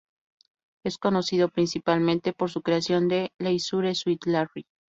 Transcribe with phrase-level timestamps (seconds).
[0.83, 4.65] Es conocido principalmente por su creación de "Leisure Suit Larry".